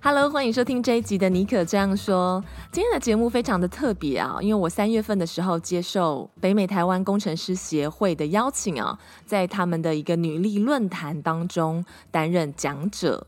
[0.00, 2.42] Hello，欢迎收听这一集的尼可这样说。
[2.70, 8.96] 今天的节目非常的特别啊，因为我三月份的时候接受北美台湾工程师协会的邀请啊，
[9.26, 13.26] 在他们的一个女力论坛当中担任讲者。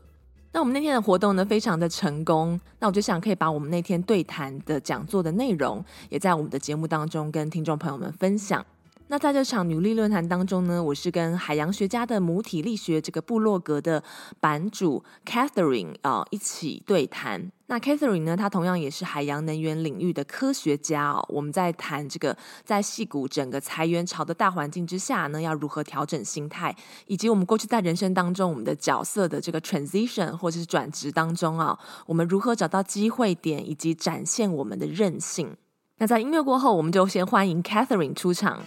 [0.53, 2.57] 那我们那天的活动呢，非常的成功。
[2.79, 8.65] 那我就想可以把我们那天对谈的讲座的内容，也在我们的节目当中跟听众朋友们分享。
[9.11, 14.01] 那在这场女力论坛当中呢，我是跟海洋学家的母体力学这个部落格的
[14.39, 17.51] 版主 Catherine 啊、一起对谈。
[17.65, 21.25] 那 Catherine 呢，她同样也是海洋能源领域的科学家哦。
[21.27, 26.73] 我们在谈这个在戏谷整个裁员潮的大环境之下呢，要如何调整心态，
[27.05, 35.57] 以及我们过去在人生当中我们的角色的这个 transition 或者是转职当中啊，我们如何找到机会点，以及展现我们的韧性。
[35.97, 38.63] 那在音乐过后，我们就先欢迎 Catherine 出场。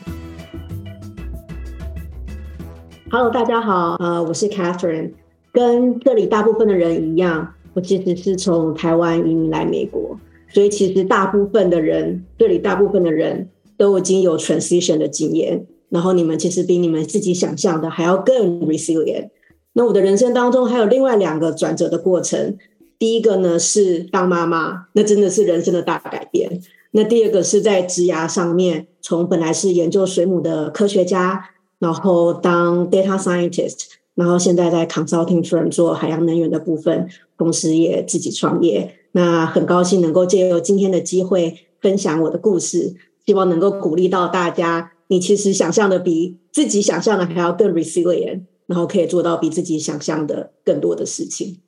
[3.10, 5.12] Hello，大家好，呃，我是 Catherine，
[5.52, 19.28] 跟这里大部分的人一样，我其实是从台湾移民来美国，所以其实大部分的人，这里大部分的人都已经有 transition 的经验，然后你们其实比你们自己想象的还要更 resilient。
[19.74, 22.56] 那我的人生当中还有另外两个转折的过程，
[22.98, 26.60] 第一个呢是当妈妈，那真的是人生的大改变。
[26.92, 31.50] 那第二个是在职涯上面，从本来是研究水母的科学家。
[31.84, 38.94] 然后当 data scientist，然后现在在 consulting firm 做海洋能源的部分，同时也自己创业。
[39.12, 42.96] 那很高兴能够借由今天的机会分享我的故事，
[43.26, 44.92] 希望能够鼓励到大家。
[45.08, 51.60] 你其实想象的比自己想象的还要更 resilient，然后可以做到比自己想象的更多的事情。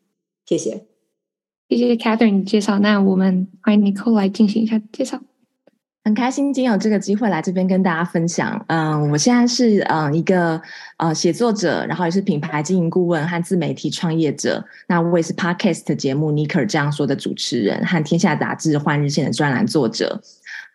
[0.47, 0.87] 谢谢，
[1.69, 2.78] 谢谢 Catherine 介绍。
[2.78, 5.21] 那我们欢迎 Nicole 来进行一下介绍。
[6.06, 8.65] 很开心今天有这个机会来这边跟大家分享。
[8.69, 10.62] 嗯，我现在是嗯一个
[10.99, 14.65] 呃写作者，然后也是品牌经营顾问和自媒体创业者。
[14.87, 20.22] 那我也是 Podcast 节目尼可这样说的主持人，和天下杂志换日线的专栏作者。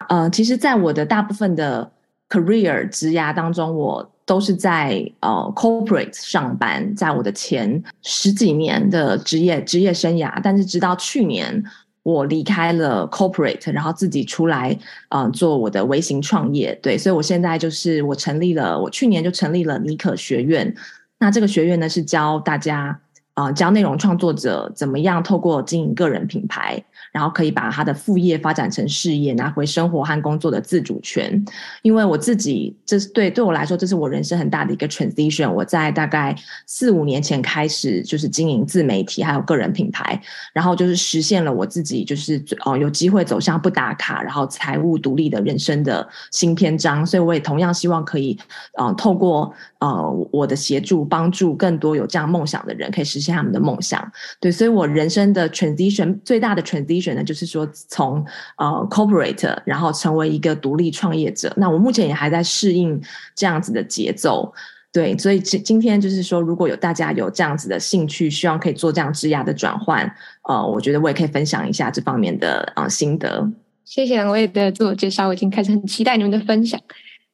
[0.09, 1.89] 呃，其实，在我的大部分的
[2.27, 11.63] career 职涯当中，我都是在呃 corporate 上班，在我的前十几年的职业职业生涯，但是直到去年。
[12.03, 14.77] 我离开了 corporate，然后自己出来，
[15.09, 16.73] 嗯、做我的微型创业。
[16.81, 20.73] 对，所以我现在就是我成立了，我去年就成立了尼可学院。
[21.19, 22.99] 那这个学院呢，是教大家，
[23.35, 26.83] 啊、教内容创作者怎么样透过经营个人品牌。
[27.11, 31.43] 然后可以把他的副业发展成事业，拿回生活和工作的自主权。
[31.81, 35.51] 因为我自己，这是对对我来说，这是我人生很大的一个 transition。
[35.51, 36.33] 我在大概
[36.65, 40.21] 四五年前开始，就是经营自媒体还有个人品牌，
[40.53, 47.05] 然后就是实现了我自己，就是哦有机会走向不打卡，然后财务独立的人生的新篇章。
[47.05, 48.39] 所以我也同样希望可以，
[48.77, 54.09] 呃，透过呃我的协助，帮助更多有这样梦想的人，可以实现他们的梦想。
[54.39, 57.00] 对，所以我人生的 transition 最大的 transition。
[57.01, 58.23] 选的就是说从
[58.57, 61.51] 呃 corporate，然后成为一个独立创业者。
[61.57, 63.01] 那我目前也还在适应
[63.35, 64.53] 这样子的节奏，
[64.93, 70.09] 对，所以今今天就是说，如果有大家有这样子的兴趣，希望可以做这样质押的转换，
[70.43, 73.51] 呃，我觉得我也可以分享一下这方面的呃心得。
[73.83, 76.79] 谢谢两位的自我介绍，我已经开始很期待你们的分享。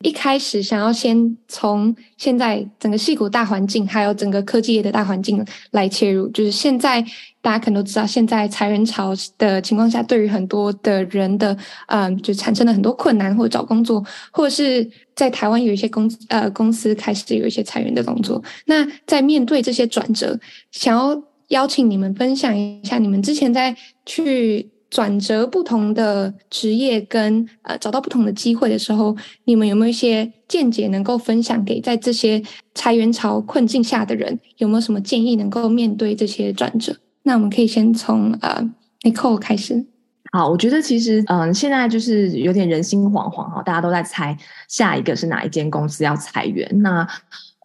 [0.04, 6.28] 一开始想要先从现在整个矽谷大环境，还有整个科技业的大环境来切入。
[6.30, 7.02] 就是现在
[7.42, 18.42] 大家可能都知道，现在裁员潮的情况下，对于很多的人的，嗯，就产生了很多困难，或者找工作，或者是在台湾有一些公呃公司开始有一些裁员的动作。
[18.66, 20.40] 那在面对这些转折，
[20.72, 23.76] 想要邀请你们分享一下，你们之前在
[24.06, 24.70] 去。
[24.90, 32.42] 转折不同的职业跟呃找到不同的机会的时候，你们有没有一些见解能够分享给在这些
[32.74, 34.40] 裁员潮困境下的人？
[34.58, 36.96] 有没有什么建议能够面对这些转折？
[37.24, 38.64] 那我们可以先从呃
[39.02, 39.86] Nicole 开始。
[40.32, 46.70] 好，我觉得其实嗯、现在就是有点人心惶惶哈，大家都在猜下一个是哪一间公司要裁员。
[46.82, 47.08] 那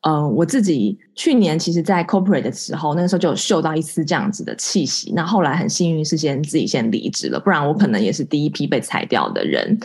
[0.03, 5.13] 呃，我自己去年其实，在 corporate 的时候，那个时候就有嗅到一丝这样子的气息。
[5.15, 9.79] 那后来很幸运是先自己先离职了，不然我可能也是第一批被裁掉的人。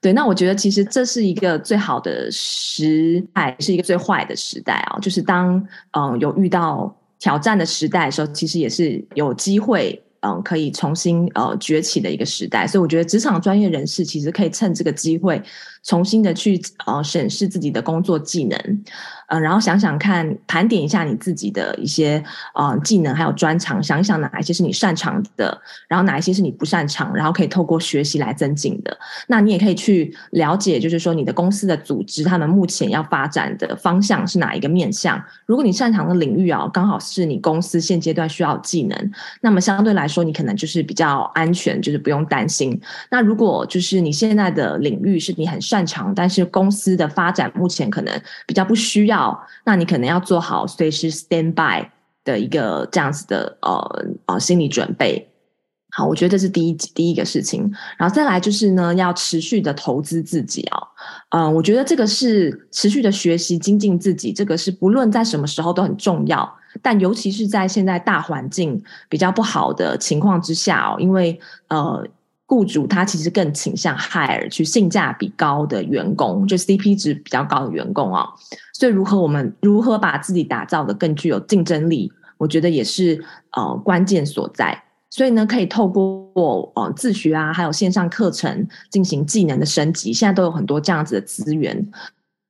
[0.00, 4.98] 对，那我觉得其实这是一个最好的时代，是一个最坏的时代啊。
[5.00, 12.66] 就是当嗯、有遇到挑战的时代的时候，其实也是有机会嗯可以重新呃崛起的一个时代。
[12.66, 15.40] 所以我觉得职场专业人士其实可以趁这个机会，
[15.82, 18.84] 重新的去呃审视自己的工作技能。
[19.28, 22.22] 嗯，然后想想看，盘点一下你自己的一些
[22.54, 25.58] 呃技能还有专长，想一想哪一些是你擅长的，
[25.88, 28.94] 然后哪一些是你不擅长，然后可以透过学习来增进的。
[29.28, 35.22] 那你也可以去了解，就是说你的公司的组织，他们目前要发展的方向是哪一个面向。
[35.46, 42.78] 如果你擅长的领域啊，刚好是你公司现阶段需要技能，那么相对来说，你可能就是比较安全，就是不用担心。
[43.10, 49.46] 那如果就是你现在的领域是你很擅长，但是公司的发展目前可能比较不需要。
[49.64, 51.88] 那你可能要做好随时 stand by
[52.24, 55.26] 的一个这样子的呃呃心理准备。
[55.94, 57.72] 好，我觉得这是第一第一个事情。
[57.96, 60.78] 然后再来就是呢，要持续的投资自己啊、
[61.30, 61.40] 哦。
[61.40, 66.46] 嗯、我觉得这个是持续的学习精进自己，这个是不论在什么时候都很重要。
[66.82, 72.06] 但尤其是在现在大环境比较不好的情况之下哦，因为呃。
[72.52, 78.28] 雇主他其实更倾向 hire 去性价比高的员工，就 CP 值比较高的员工啊、哦。
[78.74, 84.78] 所以如何我们如何把自己打造的更具有竞争力，我觉得也是呃关键所在。
[85.08, 90.12] 所以呢，可以透过呃自学啊，还有线上课程进行技能的升级。
[90.12, 91.90] 现在都有很多这样子的资源，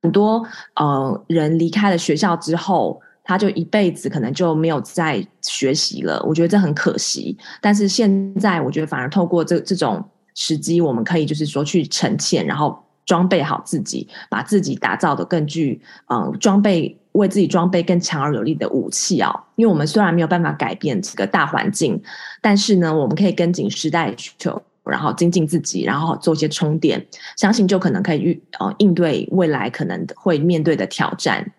[0.01, 0.45] 很多
[0.75, 3.01] 呃人离开了学校之后。
[3.23, 7.37] 他就一辈子可能就没有再学习了，我觉得这很可惜。
[7.61, 10.03] 但是现在我觉得反而透过这这种
[10.35, 19.33] 时机，我们可以就是说去沉潜，然后装备好自己，把自己打造的更具嗯装备，为自己装备更强而有力的武器、哦。
[19.55, 22.01] 因为我们虽然没有办法改变这个大环境，
[22.41, 27.05] 但是呢，我们可以跟紧时代需求，然后精进自己，然后做一些充电，
[27.37, 31.49] 相信就可能可以应呃应对未来可能会面对的挑战。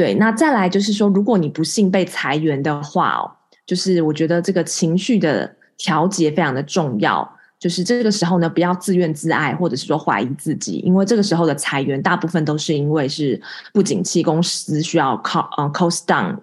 [0.00, 3.30] 对，那再来就是说，如果你不幸被裁员的话哦，
[3.66, 7.30] 就是我觉得这个情绪的调节非常的重要。
[7.58, 13.38] 就是这个时候呢，不要自怨自艾，或者是说怀疑自己，因为这个时候的裁员大部分都是因为是
[13.74, 16.34] 不景气，公司需要 cost 呃 cost down，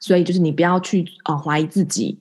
[0.00, 2.18] 所以就是你不要去呃怀疑自己，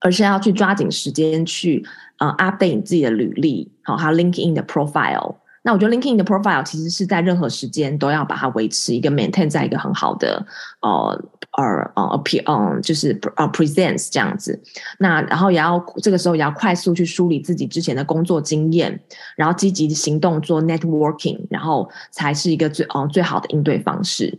[0.00, 1.86] 而是要去抓紧时间去
[2.18, 5.36] 呃 update 你自己的履历，好，还有 LinkedIn 的 profile。
[5.66, 10.46] 那我觉得 LinkedIn 的 profile 其实是在任何时间都要把它维持一个 maintain 在一个很好的
[10.82, 11.24] 呃
[11.56, 11.64] 呃
[11.96, 14.62] 呃 appear 嗯就是呃 presence 这样子。
[14.98, 19.00] 那然后也要这个时候也要快速去梳理自己之前的工作经验，
[19.36, 24.38] 然后积极的行动做 networking，然后才是一个最呃最好的应对方式。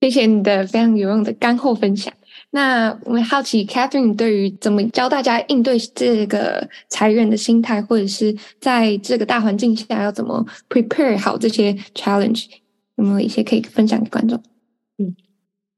[0.00, 2.12] 谢谢你的非常有用的干货分享。
[2.54, 12.44] 那我们好奇，Catherine 对于怎么教大家应对这个裁员的心态，或者是在这个大环境下要怎么 prepare 好这些 challenge，
[12.96, 14.38] 有没有一些可以分享给观众？
[14.98, 15.16] 嗯，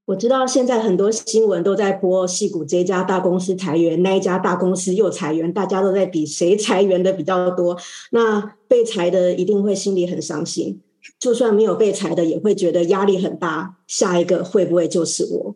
[0.06, 7.79] 我知道现在很多新闻都在播戏谷这家大公司裁员，那一家大公司又裁员，大家都在比谁裁员的比较多。
[8.11, 10.81] 那被裁的一定会心里很伤心，
[11.20, 13.77] 就算没有被裁的，也会觉得压力很大。
[13.87, 15.55] 下一个会不会就是我？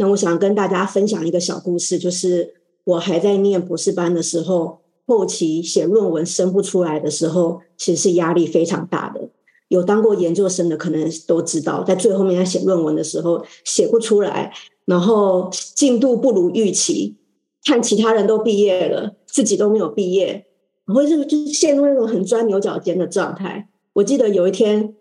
[0.00, 2.54] 那我想跟大家分享一个小故事，就是
[2.84, 9.28] 我还在念博士班的时候，后期写论文生不出来的时候，其实是压力非常大的。
[9.66, 14.52] 有当过研究生的可能都知道，在最后面在写论文的时候写不出来，
[14.84, 17.16] 然后进度不如预期，
[17.64, 20.46] 看其他人都毕业了，自己都没有毕业，
[20.86, 23.68] 然后就就陷入那种很钻牛角尖的状态。
[23.94, 24.94] 我记得有一天，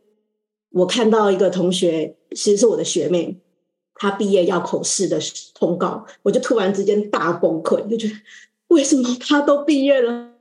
[0.71, 3.39] 我看到一个同学，其实是我的学妹。
[3.97, 5.19] 他毕业要口试的
[5.53, 8.13] 通告，我就突然之间大崩溃，就觉得
[8.67, 10.31] 为什么他都毕业了，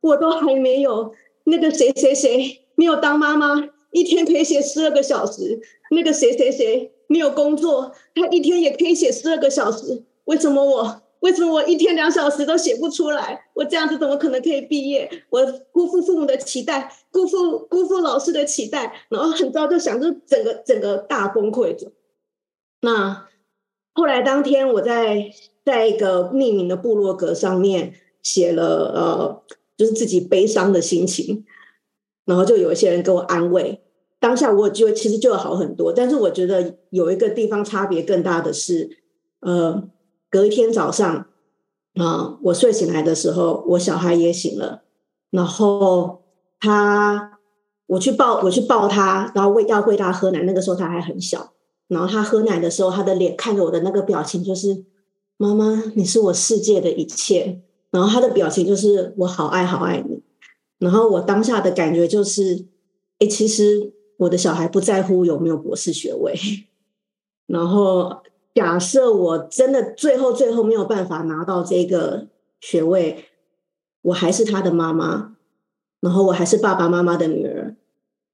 [0.00, 1.12] 我都还没有？
[1.44, 5.58] 那个谁谁谁没有当妈妈，一天可以写十二个小时；
[5.90, 10.04] 那个谁谁谁没有工作，他一天也可以写十二个小时。
[10.26, 11.02] 为什么我？
[11.20, 13.44] 为什么我一天两小时都写不出来？
[13.52, 15.10] 我这样子怎么可能可以毕业？
[15.28, 21.76] 我辜负父母的期待，辜负辜负老师的期待，然后很早就想着整个整个大崩溃。
[22.80, 23.26] 那
[23.92, 25.30] 后来当天，我在
[25.64, 29.42] 在一个匿名的部落格上面写了呃，
[29.76, 31.44] 就是自己悲伤的心情，
[32.24, 33.82] 然后就有一些人给我安慰。
[34.18, 38.98] 当下我就其实就好很多，但是我觉得有一个地方差别更大的是，
[39.40, 39.88] 呃，
[40.30, 41.26] 隔一天早上
[41.94, 44.82] 啊，我睡醒来的时候，我小孩也醒了，
[45.30, 46.22] 然后
[46.60, 47.38] 他
[47.86, 51.52] 我去抱我去抱他，然后喂要喂他喝奶，那个时候他还很小。
[51.90, 54.84] 然后他喝奶的时候，他的脸看着我的那个表情就是
[55.36, 57.60] “妈妈，你是我世界的一切”。
[57.90, 60.22] 然后他的表情就是“我好爱好爱你”。
[60.78, 62.66] 然后我当下的感觉就是，
[63.18, 66.32] 哎，其实我的小孩不在乎有没有博士学位。
[67.46, 68.22] 然后
[68.54, 72.28] 假设我真的最后最后没有办法拿到这个
[72.60, 73.24] 学位，
[74.02, 75.34] 我还是他的妈妈，
[75.98, 77.74] 然后我还是爸爸妈妈的女儿，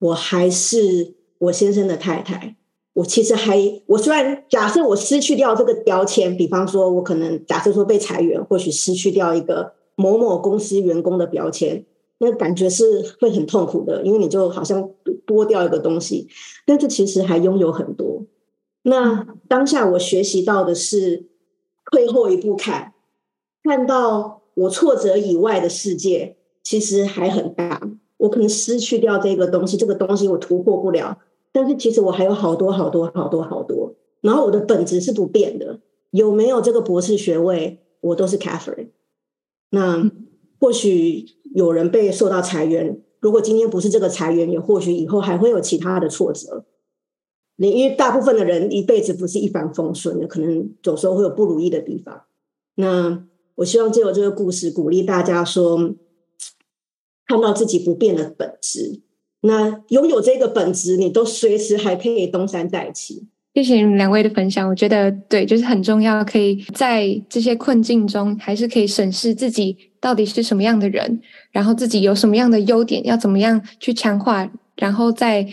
[0.00, 2.56] 我还是我先生的太太。
[2.96, 11.84] 我其实还，我虽然假设我失去掉这个标签，比方说，我可能假设说被裁员，或许失去掉一个某某公司员工的标签，
[12.16, 12.84] 那感觉是
[13.20, 14.88] 会很痛苦的，因为你就好像
[15.26, 16.26] 剥掉一个东西，
[16.64, 18.22] 但是其实还拥有很多。
[18.80, 21.26] 那当下我学习到的是
[21.92, 22.94] 退后一步看，
[23.62, 27.82] 看到我挫折以外的世界其实还很大，
[28.16, 31.18] 我可能失去掉这个东西，这个东西我突破不了。
[31.56, 35.80] 但是其实我还有好多好多好多好多，然后我的本质是不变的。
[36.10, 38.90] 有没有这个博士学位，我都是 Catherine。
[39.70, 40.10] 那
[40.60, 46.66] 或许有人被受到裁员，如果今天不是这个裁员，也或许以后还会有其他的挫折。
[47.56, 52.25] 你因为大部分的人一辈子不是一帆风顺的，可能有时候会有不如意的地方。
[52.75, 55.94] 那我希望借由这个故事鼓励大家说，
[57.26, 59.00] 看到自己不变的本质。
[59.46, 63.26] 那拥有这个本质，你都随时还可以东山再起。
[63.54, 66.22] 谢谢你们两位的分享，我觉得对，就是很重要。
[66.22, 71.18] 可以在这些困境中，还是可以审视自己到底是什么样的人，
[71.50, 75.46] 然后自己有什么样的优点，要怎么样去强化，然后在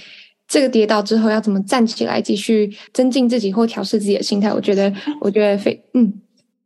[0.49, 4.51] 这个跌倒之后，要怎么站起来，继续增进自己或调试自己的心态。
[4.51, 6.13] 我觉得，我觉得非嗯，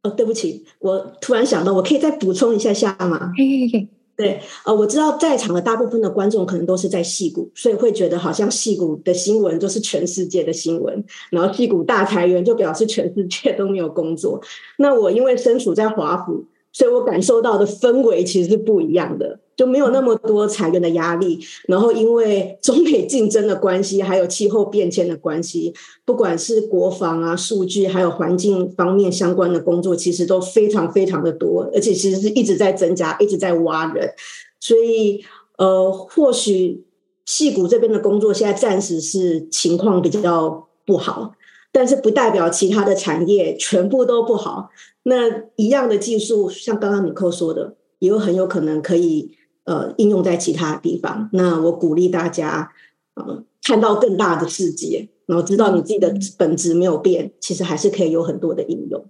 [0.02, 3.32] 哦，对不起，我突然想到，我可以再补充一下下吗？
[3.38, 3.88] 嘿嘿嘿。
[4.18, 14.42] 对，呃，我知道在场的大部分的观众可能都是在戏股，所以会觉得好像戏股的新闻就是全世界的新闻，然后戏股大裁员就表示全世界都没有工作。
[14.78, 16.44] 那我因为身处在华府。
[16.78, 21.40] 所以我感受到的氛围其实是不一样的，就没有那么多裁员的压力。
[21.68, 25.74] 然后因为中美竞争的关系，还有气候变迁的关系，
[26.06, 34.14] 不管是国防啊、数据，还有环境方面相关的工作，其实都非常非常的多，而且其实是一直在增加，一直在挖人。
[34.60, 35.24] 所以
[35.58, 36.86] 呃，或许
[37.26, 41.32] 戏谷这边的工作现在暂时是情况比较不好，
[41.78, 44.72] 但是不代表其他的产业全部都不好。
[45.04, 51.30] 那一样的技术，像刚刚尼可说的，也有很有可能可以呃应用在其他地方。
[51.34, 52.72] 那我鼓励大家，
[53.14, 59.06] 呃，看到更大的世界，然后知道你自己的本质没有变，其实还是可以有很多的应用。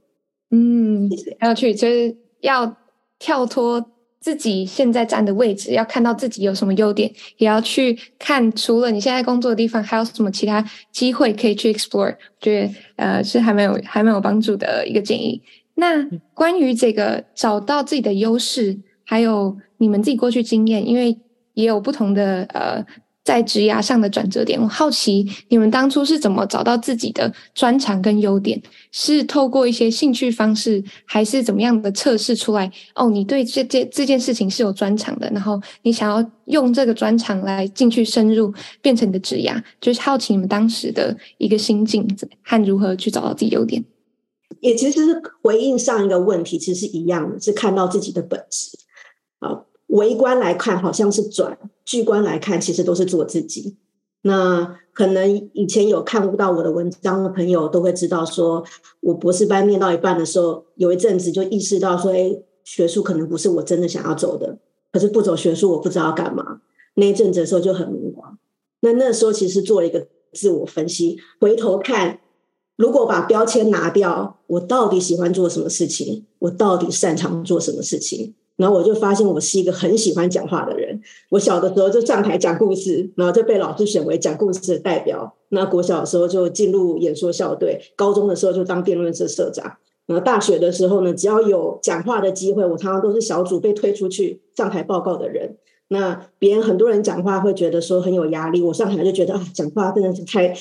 [0.51, 1.09] 嗯，
[1.39, 2.75] 还有去就是要
[3.17, 3.85] 跳脱
[4.27, 12.13] 自己现在站的位置，要看到自己有什么优点，也要去看除了你现在工作的地方，还有什么其他机会可以去 explore。
[12.13, 15.41] 我觉得呃是还蛮有还蛮有帮助的一个建议。
[15.75, 21.17] 那关于这个找到自己的优势，还有你们自己过去经验，因为
[21.53, 22.85] 也有不同的呃
[23.27, 28.57] 在职涯上的转折点，我好奇你们当初是怎么找到自己的专长跟优点？
[28.93, 32.71] 是透过一些兴趣方式，还是怎么样的测试出来？
[32.95, 42.07] 哦，你对这件这件事情是有专长的，然后你想要用这个专长来进去深入，变成你的职涯，就是好奇你们当时的一个心境
[42.41, 43.83] 和如何去找到自己优点。
[44.61, 48.69] 也其实是回应上一个问题，其实是一样的，是看到自己的本质。
[49.39, 51.57] 啊，微观来看好像是转，
[51.87, 53.77] 巨观来看其实都是做自己。
[54.23, 58.65] 那可能以前有看不到我的文章的朋友都会知道，说
[58.99, 64.59] 我博士班念到一半的时候，有一阵子就意识到说，哎，学术可能不是我真的想要走的。
[64.91, 66.61] 可是不走学术，我不知道干嘛。
[66.95, 68.35] 那一阵子的时候就很迷茫。
[68.81, 72.19] 那那时候其实做了一个自我分析，回头看。
[72.75, 76.25] 如果把标签拿掉，我到底喜欢做什么事情？
[76.39, 78.35] 我到底擅长做什么事情？
[78.57, 80.99] 然后我就发现我是一个很喜欢讲话的人。
[81.29, 85.33] 我小的时候就上台讲故事，然后就被老师选为讲故事的代表。
[85.49, 89.77] 那国小的时候就进入演说校队，高中的时候就当辩论社社长。
[90.05, 95.55] 然后大学的时候呢，只要有讲话的机会，我常常都是小组被推出去上台报告的人。
[95.87, 100.53] 那别人很多人讲话会觉得说很有压力，我上台就觉得啊，讲话真的是太。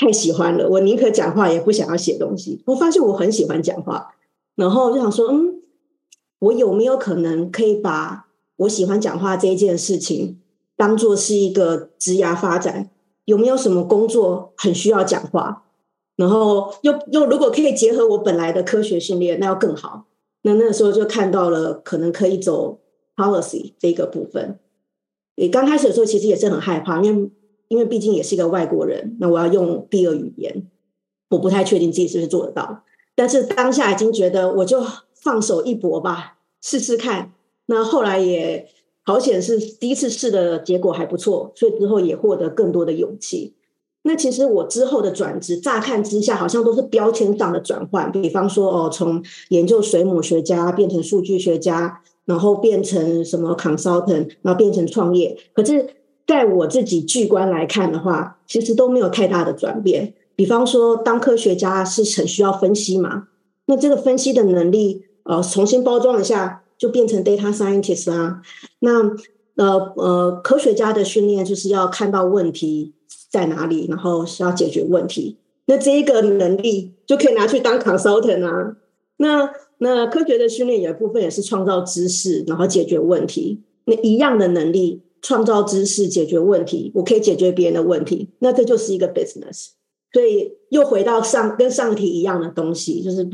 [0.00, 2.62] 太喜欢了，我宁可讲话也不想要写东西。
[2.66, 4.14] 我发现我很喜欢讲话，
[4.54, 5.57] 然后就想说，嗯，
[6.38, 10.38] 我有没有可能可以把我喜欢讲话这一件事情
[10.76, 12.90] 当做是一个职涯发展？
[13.24, 15.64] 有没有什么工作很需要讲话？
[16.16, 20.06] 然后又又如果可以结合我本来的科学训练，那要更好。
[20.42, 22.80] 那那个时候就看到了可能可以走
[23.16, 24.58] policy 这个部分。
[25.36, 27.30] 你刚开始的时候其实也是很害怕，因为。
[27.68, 30.66] 因为毕竟也是一个外国人，那我要用第二语言，
[31.28, 32.82] 我不太确定自己是不是做得到。
[33.14, 34.82] 但是当下已经觉得，我就
[35.22, 37.32] 放手一搏吧，试试看。
[37.66, 38.68] 那后来也
[39.04, 43.54] 好险是第一次试的结果还不错，所以之后也获得更多的勇气。
[44.02, 55.36] 那其实我之后的转职，乍看之下好像都是标签上的转换，比方说哦，从研究水母学家变成数据学家，然后变成什么 consultant，然后变成创业。
[55.52, 55.86] 可是，
[56.26, 60.14] 在我自己巨观来看的话，其实都没有太大的转变。
[60.36, 63.28] 比方说，当科学家是很需要分析嘛，
[63.66, 68.42] 那这个分析的能力，呃，重新包装一下，就变成 data scientist 啦。
[68.80, 69.02] 那
[69.54, 72.94] 呃呃，科学家的训练就是要看到问题。
[73.30, 73.86] 在哪里？
[73.90, 78.76] 然后是要解决问题，那这一个能力就可以拿去当 consultant 啊。
[79.18, 83.62] 那那科学的训练有一部分也是创造知识，然后解决问题。
[83.84, 89.72] 那一样的能力，创造知识，解决问题，我可以解决别人的问题，那这就是一个 business。
[90.14, 93.28] 所以又回到上跟上题一样的东西，就是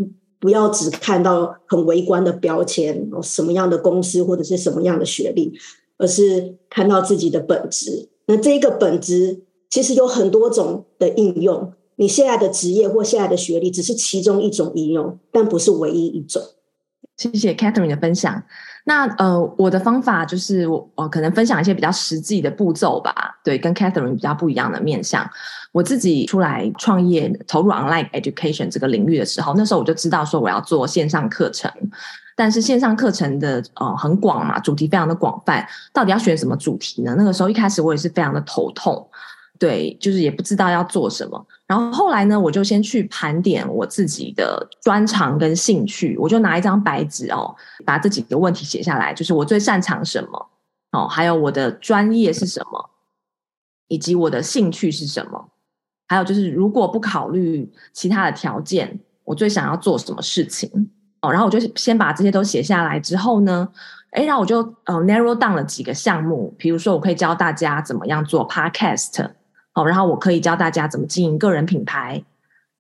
[0.45, 5.55] 不要只看到很微观的标签，什么样的公司或者是什么样的学历，
[5.97, 8.11] 而是看到自己的本质。
[8.27, 9.45] 那这个本质。
[9.71, 16.41] 其实有很多种的应用，你现在的职业或现在的学历只是其中一种应用，但不是唯一一种。
[17.17, 18.45] 谢谢 Catherine 的分享。
[18.87, 23.35] 那呃，我的方法就是我我可能分享一些比较实际的步骤吧。
[23.43, 25.29] 对，跟 Catherine 比较不一样的面向。
[25.73, 31.71] 我自己出来创业，投入 online education 这个领域的时候，那时候我就知道说我要做线上课程，
[32.37, 37.14] 但是线上课程的呃很广嘛，主题非常的广泛，到底要选什么主题呢？
[37.17, 39.09] 那个时候一开始我也是非常的头痛。
[39.57, 41.47] 对，就是也不知道要做什么。
[41.75, 46.16] 然后后来呢，我就先去盘点我自己的专长跟兴趣。
[46.19, 47.52] 我就拿一张白纸哦，
[47.85, 50.50] 把这几个问题写下来，就是我最擅长什么
[50.93, 52.90] 哦，还有我的专业是什么，
[53.88, 55.49] 以及我的兴趣是什么。
[56.07, 60.71] 还有就是，如果不考虑其他的条件，我最想要做什么事情
[61.23, 61.33] 哦。
[61.33, 63.69] 然后我就先把这些都写下来之后呢。
[64.12, 69.28] 诶，然后我就呃 narrow down 了几个项目，比如说我可以教大家怎么样做 podcast。
[69.75, 72.23] 好，然后我可以教大家怎么经营个人品牌，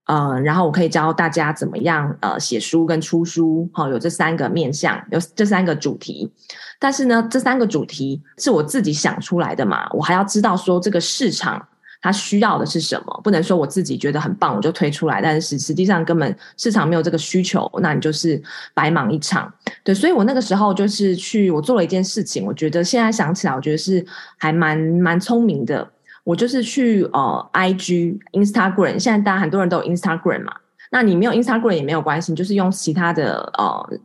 [0.06, 6.32] 呃，然后我可以教大家怎么样呃写书跟出书，好，有这三个面向，有这三个主题。
[6.78, 11.66] 但是呢，这三个主题是我自己想出来的嘛，我还要知道说这个市场
[12.00, 18.40] 它需要的是什么，不能说我自己觉得很棒我就推出来，但是实际上根本市场没有这个需求，那你就是
[18.72, 19.52] 白忙一场。
[19.82, 24.04] 对，所以我那个时候就是去我做了一件事情，我觉得现在想起来，我觉得是
[24.36, 25.90] 还蛮蛮聪明的。
[26.24, 30.54] 我就是去呃，IG、Instagram，现在大家很多人都有 Instagram 嘛，
[30.90, 33.98] 那你没有 Instagram 也没有关系，就是用其他的呃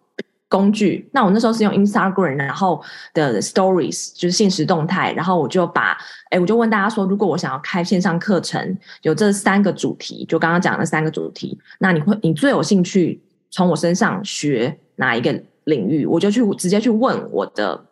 [0.49, 1.07] 工具。
[1.13, 5.97] 那我那时候是用 Instagram，然后的 Stories 就是现实动态，然后我就把，
[6.29, 16.05] 哎，我就问大家说，如果我想要开线上课程，有这三个主题，就刚刚讲的三个主题，那你会你最有兴趣从我身上学哪一个领域？
[16.05, 17.85] 我就去直接去问我的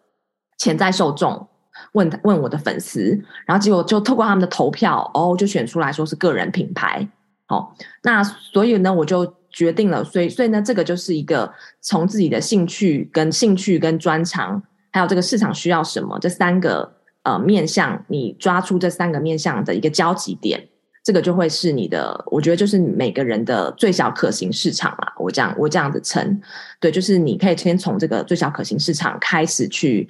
[0.57, 1.47] 潜在受众。
[1.93, 7.07] 问问我的粉丝，然后结果就透过他们的投票，哦，就选出来说是个人品牌，
[7.47, 14.61] 好，那所以呢，我就决定了，所以所以呢，这个就是一个从自己的兴趣跟兴趣跟专长，
[14.91, 16.91] 还有这个市场需要什么这三个
[17.23, 20.67] 呃面向，你抓出这三个面向的一个交集点。
[21.07, 25.13] 这个就会是你的，我觉得就是每个人的最小可行市场啦。
[25.17, 26.41] 我这样我这样子称，
[26.81, 30.05] 对，就是你可以先从这个最小可行市场开始去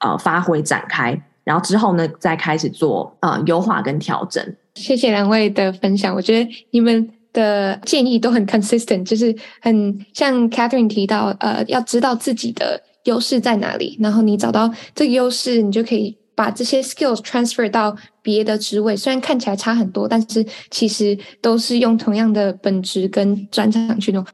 [0.00, 4.42] 呃发挥展开，然后之后呢再开始做呃优化跟调整。
[4.76, 16.16] 谢谢两位的分享，我觉得你们的建议都很 consistent，就是很像 Catherine 提到，呃，要知道自己的优势在哪里，然后你找到这个优势，你就可以。
[16.38, 24.24] 把这些 skills transfer 到别的职位，虽然看起来差很多，但是其实都是用同样的本质跟专长去弄。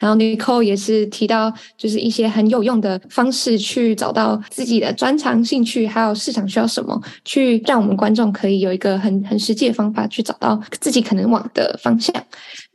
[0.00, 12.12] 然后 Nicole 也是提到，就是一些很有用的方式去找到自己的专长、兴趣，还有市场需要什么，去让我们观众可以有一个很很实际的方法去找到自己可能往的方向。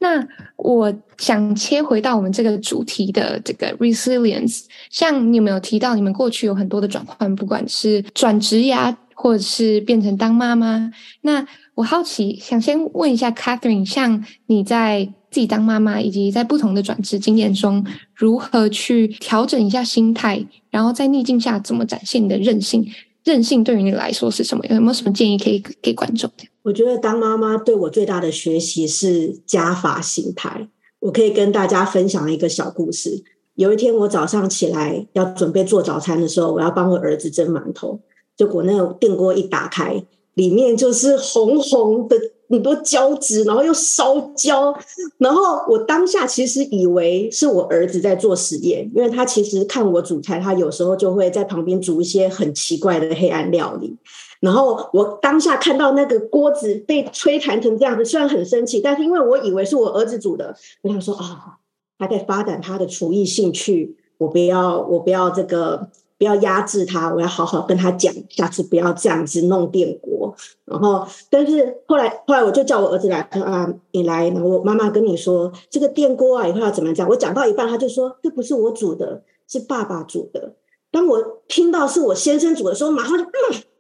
[0.05, 10.91] 那我想切回到我们这个主题的这个 resilience，像你有没有提到你们过去有很多的转换，不管是转职呀，或者是变成当妈妈？
[11.21, 22.87] 那我好奇，想先问一下 Catherine，像你在自己当妈妈，以及在不同的转职经验中，如何去调整一下心态，然后在逆境下怎么展现你的韧性？
[23.25, 24.63] 任性对于你来说是什么？
[24.69, 26.31] 有没有什么建议可以给观众？
[26.61, 30.69] 我觉得当妈妈对我最大的学习是加法心态。
[30.99, 33.23] 我可以跟大家分享一个小故事。
[33.55, 37.99] 有一天我早上起来要准备做早餐的时候，我要帮我儿子蒸馒头，
[38.37, 42.17] 结果那个电锅一打开，里面就是红红的
[42.49, 44.77] 很多胶质，然后又烧焦，
[45.17, 53.95] 然后我当下其实以为是我儿子在做实验，因为他其实看我煮菜，他有时候就会在旁边煮一些很奇怪的黑暗料理。
[54.39, 61.57] 然后我当下看到那个锅子被吹弹成这样子，虽然很生气，但是因为我以为是我儿子煮的，我想说啊，
[61.97, 65.89] 他在发展他的厨艺兴趣，我不要，我不要这个。
[66.17, 70.33] 不要压制他，我要好好跟他讲，下次不要这样子弄电锅。
[70.63, 77.07] 然后，但是后来，后来我就叫我儿子来，说啊，你来，然后我妈妈跟你说，这个电锅啊，以后要怎么讲？
[77.09, 80.53] 我讲到一半，他就说，这不是我煮的，是爸爸煮的。
[80.89, 83.29] 当我听到是我先生煮的时候，马上就嗯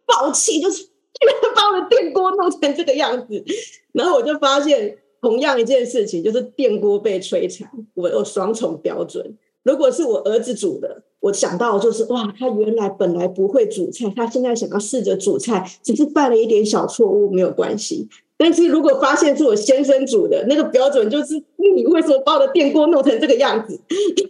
[0.05, 0.89] 爆气，就是居
[1.25, 3.43] 然把我的电锅弄成这个样子。
[3.93, 9.37] 然后我就发现，同样一件事情，就是电锅被摧残，我有双重标准。
[9.63, 11.03] 如果是我儿子煮的。
[11.25, 18.07] 我想到就是哇，他原来本来不会煮菜，他现在想要试着煮菜，只是犯了一点小错误，没有关系。
[18.37, 23.79] 但是如果发现是我先生煮的，那个标准就是你为什么把我的电锅弄成这个样子？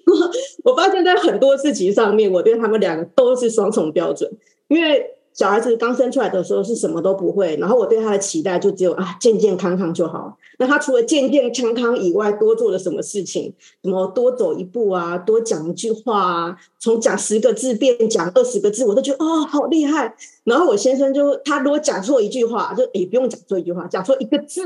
[0.63, 4.31] 我发现在很多事情上面，我对他们两个都是双重标准，
[4.69, 5.14] 因为。
[5.36, 10.38] 小孩子刚生出来的时候是什么都不会，然后我对他的期待就只有啊健健康康就好。
[10.60, 13.54] 那他除了健健康康以外，多做了什么事情？
[13.84, 20.15] 什么多走一步啊，多讲一句话啊，从讲十个字变讲二十个字，我都觉得哦好厉害。
[20.45, 24.63] 然后我先生就他如果讲错一句话，就也不用讲错一句话，讲错一个字，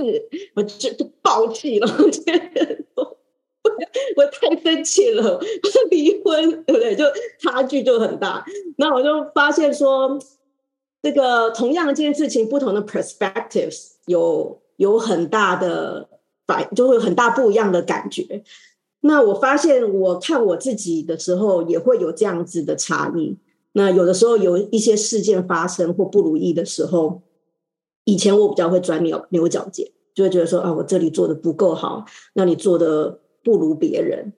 [0.53, 1.88] 我就就爆气了。
[2.93, 3.17] 我
[4.17, 5.39] 我太生气了，
[5.89, 6.95] 离婚对不对？
[6.95, 7.05] 就
[7.39, 8.45] 差距就很大。
[8.77, 10.19] 那我就发现说。
[11.01, 16.09] 这个同样一件事情，不同的 perspectives 有有很大的
[16.45, 18.43] 反，就会有很大不一样的感觉。
[19.01, 23.38] 那我发现，我看我自己的时候，也会有这样子的差异。
[23.71, 27.21] 那有的时候有一些事件发生或不如意的时候，
[28.03, 34.33] 以前我比较会钻牛牛角尖，就会觉得说啊，我这里做的不够好，那你做的不如别人。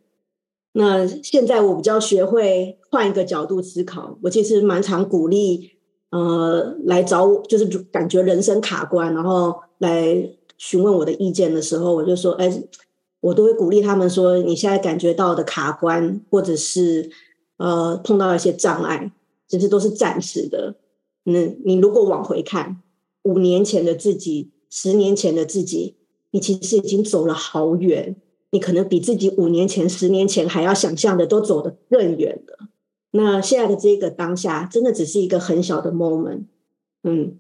[0.74, 5.81] 那现在我比较学会换一个角度思考，我其实蛮常鼓励。
[6.12, 12.63] 呃，来找我就是感觉人生卡关，然后来询问我的意见的时候，我就说，哎，
[13.21, 17.10] 我都会鼓励他们说，你现在感觉到的卡关，或者是
[17.58, 19.12] 呃碰到一些障碍，
[19.47, 20.76] 其实都是暂时的。
[21.26, 22.82] 嗯，你如果往回看，
[23.24, 25.95] 五年前的自己，十年前的自己，
[26.32, 28.15] 你其实已经走了好远，
[28.50, 32.67] 你可能比自己五年前、十年前还要想象的都走得更远了。
[33.13, 36.45] 那现在的这个当下，真的只是一个很小的 moment，
[37.04, 37.38] 嗯，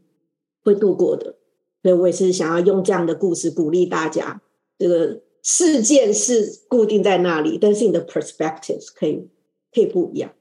[0.63, 1.37] 会度过的。
[1.81, 4.41] 所以我也是想要用这样的故事鼓励大家。
[4.77, 9.29] 这个事件是固定在那里，但是你的 perspectives 可以
[9.73, 10.31] 可以不一样。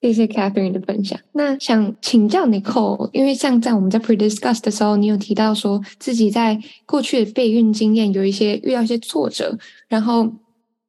[0.00, 1.20] 谢谢 Catherine 的分享。
[1.32, 9.58] 那想请教 Nicole，因为像在我们在 pre-discuss 的时候，你有提到说自己在过去的备孕经验有一些遇到一些挫折，
[9.88, 10.32] 然后。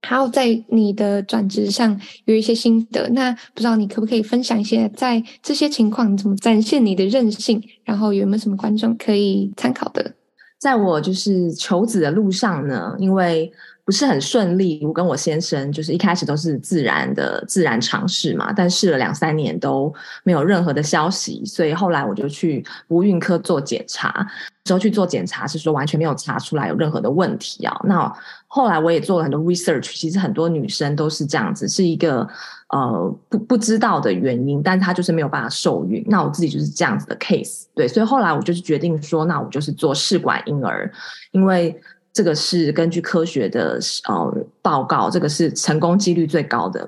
[0.06, 10.14] 还有在你的转职上有一些心得，那不知道你可不可以分享一些，在这些情况你怎么展现你的韧性，然后有没有什么观众可以参考的？
[10.60, 13.52] 在我就是求子的路上呢，因为
[13.84, 24.26] 不是很顺利，我跟我先生就是一开始都是自然的自然尝试嘛，但试了两三年都没有任何的消息，所以后来我就去不孕科做检查，
[24.64, 27.80] 之后去做检查是说完全没有查出来有任何的问题啊。
[27.84, 28.12] 那
[28.48, 32.28] 后来我也做了很多 research，其实很多女生都是这样子，是一个
[32.70, 36.04] 呃不不知道的原因，但她就是没有办法受孕。
[36.08, 40.92] 那我自己就是这样子的 case，对，所以后来我就是决定说，那我就是做试管婴儿，
[41.32, 41.80] 因为。
[42.16, 46.88] 这个是根据科学的呃报告，这个是成功几率最高的。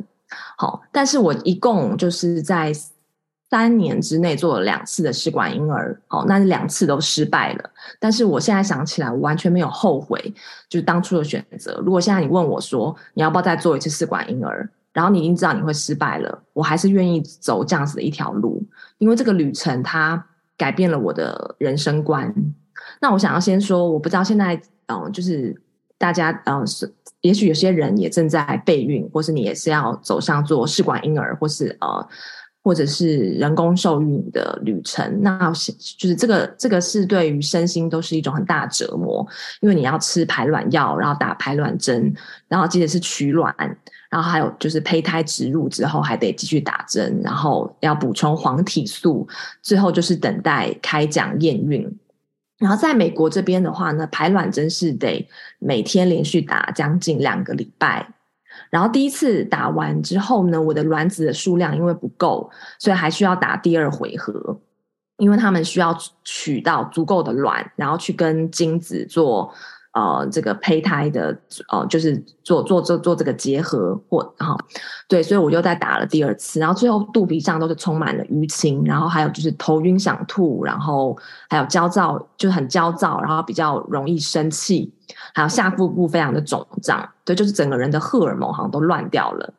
[0.56, 2.72] 好，但是我一共就是在
[3.56, 7.70] 三年之内做了两次的试管婴儿，哦，那两次都失败了。
[8.02, 10.20] 但是我现在想起来，我完全没有后悔，
[10.68, 11.82] 就是当初的选择。
[11.86, 18.62] 如果现在你问我说，你要不要再做一次试管婴儿，然后你已经知道你会失败了，我还是愿意走这样子的一条路，
[18.98, 20.22] 因为这个旅程它
[20.58, 22.36] 改变了我的人生观。
[23.00, 24.62] 那我想要先说，我不知道现在。
[24.88, 25.60] 嗯，就是
[25.98, 32.08] 大家嗯是，也许有些人也正在备孕，或是你也是要走上做试管婴儿，或是呃，
[32.66, 35.22] 或者是人工受孕的旅程。
[35.22, 35.54] 那
[36.00, 39.24] 就是这个这个是对于身心都是一种很大折磨，
[39.62, 42.12] 因为你要吃排卵药，然后打排卵针，
[42.48, 43.54] 然后接着是取卵，
[44.10, 49.28] 然后还有就是胚胎植入之后还得继续打针，然后要补充黄体素，
[49.62, 52.00] 最后就是等待开奖验孕。
[52.58, 58.15] 然后在美国这边的话呢，排卵针是得每天连续打将近两个礼拜。
[58.70, 64.60] 然后第一次打完之后呢，我的卵子的数量因为不够，所以还需要打第二回合。
[65.18, 69.50] 因为他们需要取到足够的卵，然后去跟精子做。
[69.96, 71.34] 呃，这个胚胎的
[71.72, 74.54] 呃，就是做做做做这个结合或哈、
[75.08, 81.18] 对，所以我就再打了第二次，然后最后肚皮上都是充满了淤青，然后还有就是头晕想吐，然后
[81.50, 84.94] 还有焦躁，就很焦躁，然后比较容易生气，
[85.34, 89.54] 还有下腹部非常的肿胀，对，就是整个人的荷尔蒙好像都乱掉了。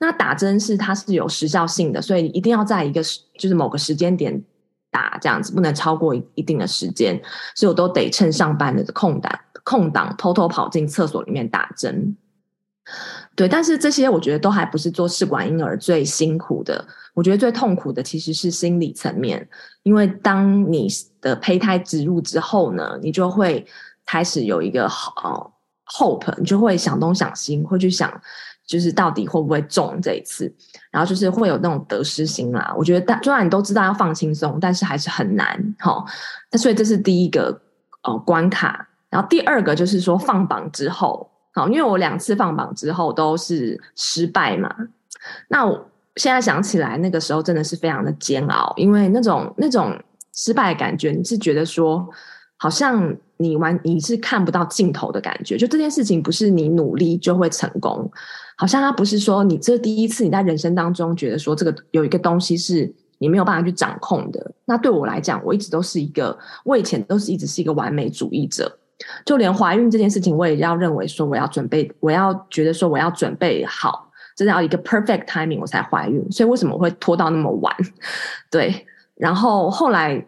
[0.00, 3.02] 那打针是它是有时效性的，所以你一定要在一个
[3.38, 4.42] 就是某个时间点
[4.90, 7.20] 打，这样子不能超过一定的时间，
[7.54, 9.30] 所以我都得趁上班的空档。
[9.64, 12.16] 空档偷偷跑进厕所里面打针，
[13.36, 16.84] 对，但是这些我觉得都还不是做试管婴儿最辛苦的。
[17.14, 19.46] 我觉得最痛苦的其实是心理层面，
[19.82, 20.88] 因为当你
[21.20, 23.64] 的胚胎植入之后呢，你就会
[24.06, 24.86] 开始有一个
[25.22, 25.52] 呃
[25.86, 28.10] hope，你就会想东想西，会去想
[28.66, 30.52] 就是到底会不会中这一次，
[30.90, 32.74] 然后就是会有那种得失心啦。
[32.76, 35.74] 我觉得，虽然你都知道要放轻松，但是还是很难。
[35.78, 36.04] 好，
[36.50, 37.60] 那所以这是第一个
[38.02, 38.88] 呃关卡。
[39.12, 44.74] 然后第二个就是说放榜之后，好，因为我两次放榜之后都是失败嘛。
[45.48, 49.94] 那我现在想起来，那个时候真的是非常的煎熬，因为那种那种
[50.34, 52.08] 失败的感觉，你是觉得说，
[52.56, 58.10] 好像你完你是看不到尽头的感觉，就这件事情不是你努力就会成功，
[58.56, 64.52] 好像它不是说你这第一次你在人生当中觉得说这个有一个东西是你没有办法去掌控的。
[64.64, 68.78] 那对我来讲，我一直都是一个，我以前都是一直是一个完美主义者。
[69.24, 76.24] 就连怀孕这件事情，我也要认为说，我要准备，我要觉得说，我要准备好，真的要一个 perfect timing 我才怀孕。
[76.30, 77.74] 所以为什么会拖到那么晚？
[78.50, 80.24] 对，然后后来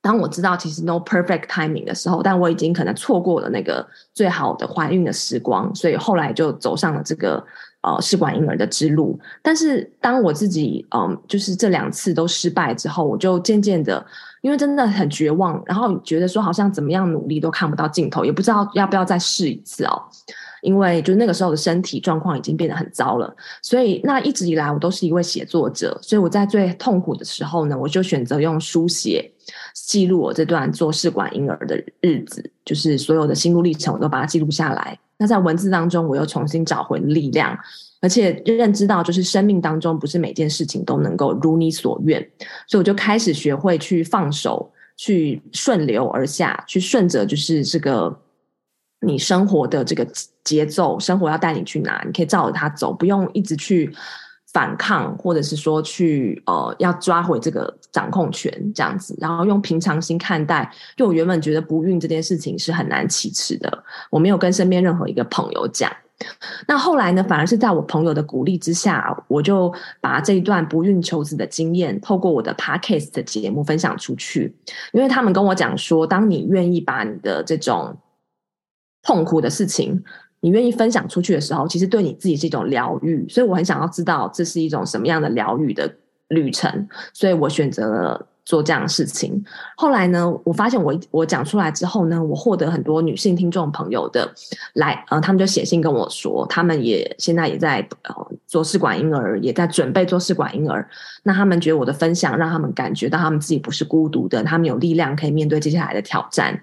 [0.00, 7.44] 当我知道其实 no perfect timing 的时候，但我已经可能错过了那个最好的怀孕的时光，所以后来就走上了这个。
[7.82, 14.04] 呃，试管婴儿的之路，但是当我自己嗯、就是这两次都失败之后，我就渐渐的，
[14.42, 20.02] 因为真的很绝望，然后觉得说好像怎么样努力都看不到尽头，也不知道要不要再试一次哦。
[20.62, 29.30] 因为就那个时候的身体状况已经变得很糟了，所以那一直以来我都是一位写作者，所以我在最痛苦的时候呢，我就选择用书写
[29.74, 34.98] 记录我这段做试管婴儿的日子，就是所有的心路历程，我都把它记录下来。
[35.18, 37.56] 那在文字当中，我又重新找回力量，
[38.00, 42.20] 而且认知到，就是生命当中不是每件事情都能够如你所愿，
[42.66, 48.14] 所以我就开始学会去放手，去顺流而下，去顺着就是这个
[49.00, 50.06] 你生活的这个
[50.44, 53.92] 节奏，生活要带你去哪，你可以照着它走，不用一直去
[54.52, 60.70] 反抗，或者是说去呃要抓回这个掌控权这样子，然后用平常心看待。
[60.96, 65.90] 就我原本觉得不孕这件事情是很难启齿的，我没有跟身边任何一个朋友讲。
[66.66, 74.56] 那后来呢，反而是在我朋友的鼓励之下，我就把这一段不孕求子的经验，透过我的 Podcast 的节目分享出去。
[74.92, 77.96] 因为他们跟我讲说，当你愿意把你的这种
[79.02, 80.02] 痛苦的事情，
[80.40, 83.28] 你愿意分享出去的时候，其实对你自己是一种疗愈。
[83.28, 85.94] 所以我很想要知道这是一种什么样的疗愈的
[86.28, 88.26] 旅程，所以我选择了。
[88.46, 89.44] 做这样的事情，
[89.76, 94.32] 后来呢，我发现我我讲出来之后呢，我获得很多女性听众朋友的
[94.74, 98.14] 来，呃，他们就写信跟我说，他们也现在也在呃
[98.46, 100.88] 做试管婴儿，也在准备做试管婴儿。
[101.24, 106.62] 那他们觉得我的分享让他们感觉到他们自己不是孤独的，他们有力量可以面对接下来的挑战。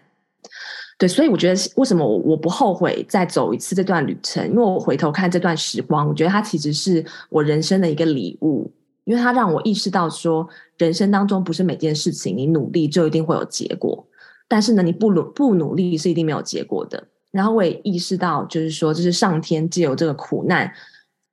[0.98, 8.72] 对，所以我觉得为什么我我不后悔再走一次这段旅程，因为我回头看这段时光，我觉得它其实是我人生的一个礼物。
[9.06, 14.06] 因为它让我意识到说，人生当中不是每件事情你努力就一定会有结果，
[14.48, 17.04] 但是呢，你不努不努力是一定没有结果的。
[17.32, 20.72] 然后我也意识到，就是说，这是上天借由这个苦难，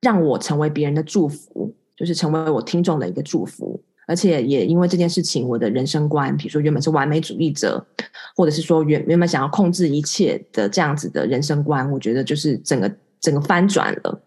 [0.01, 3.81] 让我成为别人的祝福，就是成为我听众的一个祝福。
[4.07, 7.85] 而且也因为这件事情，我的人生观，比如说原本是完美主义者，
[8.35, 14.21] 或者是说原原本想要控制一切的这样子的人生观，我觉得就是整个整个翻转了。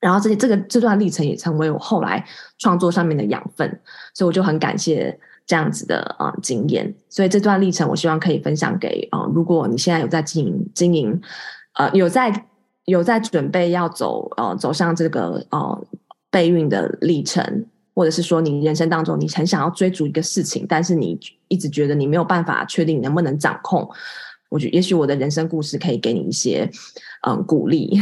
[0.00, 2.24] 然后这些这个这段历程也成为我后来
[2.58, 3.68] 创作上面的养分，
[4.14, 6.94] 所以我就很感谢这样子的啊、经验。
[7.10, 11.20] 所以这段历程，我希望可以分享给啊、如果你现在有在经营经营，
[11.74, 12.46] 呃，有在
[12.86, 15.86] 有在准备要走呃走上这个呃
[16.30, 23.86] 备孕的历程，或者是说你人生当中你很想要追逐一个事情，但是你一直觉得你没有办法确定能不能掌控，
[24.48, 26.70] 我觉得也许我的人生故事可以给你一些
[27.28, 28.00] 嗯、鼓励。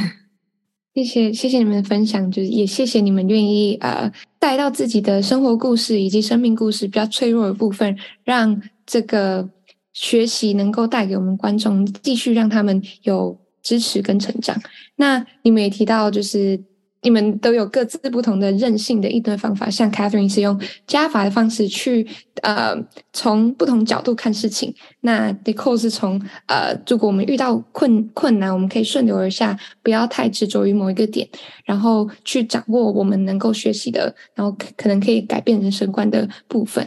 [0.98, 9.48] 谢谢谢谢你们的分享，就是也谢谢你们愿意呃带到自己的生活故事以及生命故事比较脆弱的部分，让这个
[9.92, 14.60] 学习能够带给我们观众继续让他们有支持跟成长。
[14.96, 16.60] 那你们也提到，就是
[17.02, 22.06] 你们都有各自不同的任性的应对方法，像 Catherine 是用加法的方式去
[22.42, 22.74] 呃
[23.12, 31.28] 从不同角度看事情，那 Nicole 是从呃如果我们遇到困困难，我们可以顺流而下，不要太执着于某一个点，
[31.64, 36.86] 然后去掌握我们能够学习的，然后可能可以改变人生观的部分。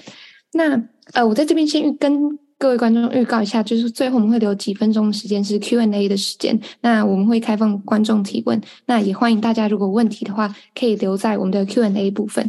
[0.53, 0.81] 那
[1.13, 2.37] 呃，我在这边先跟。
[2.61, 12.47] 各位观众预告一下，就是最后我们会留几分钟的时间是 Q&A 的时间，那我们会开放观众提问，那也欢迎大家如果问题的话，可以留在我们的 Q&A 部分。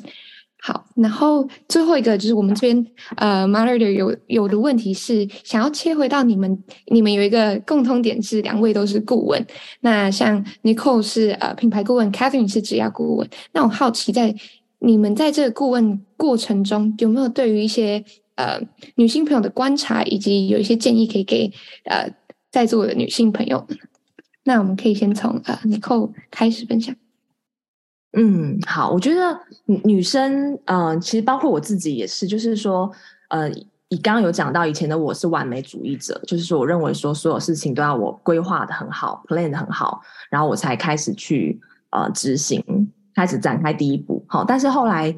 [0.61, 9.43] 好，然后最后一个就是我们这边呃 Moderator 有有的问题是想要切回到你们，你们有一个共通点是两位都是顾问，
[9.81, 14.35] 那像 Nicole 是呃品牌顾问，Catherine 是职业顾问，那我好奇在
[14.81, 18.61] 你们在这个顾问过程中有没有对于一些呃，
[18.95, 21.53] 女性朋友的观察，以及有一些建议可以给
[21.85, 22.11] 呃
[22.51, 23.67] 在座的女性朋友。
[24.45, 26.97] 那我们可以先从呃 Nicole 开始分享。
[28.15, 29.41] 嗯，好，我觉得
[29.85, 32.91] 女生，呃，其实包括我自己也是，就是说，
[33.29, 33.49] 呃，
[33.89, 42.63] 你刚刚有讲到以前的我是完美主义者，就是说，我认为说所有事情都要我规划的很好，plan 很好，然后我才开始去呃执行，
[43.15, 44.25] 开始展开第一步。
[44.27, 45.15] 好，但是后来